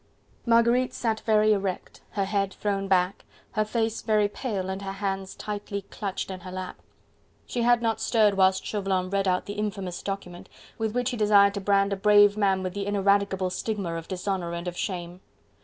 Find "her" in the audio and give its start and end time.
2.13-2.25, 3.51-3.63, 4.81-4.93, 6.39-6.51